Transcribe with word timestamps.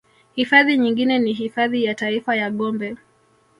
Hifadhi 0.35 0.77
nyingine 0.77 1.19
ni 1.19 1.33
hifadhi 1.33 1.83
ya 1.83 1.95
taifa 1.95 2.35
ya 2.35 2.51
Gombe 2.51 2.95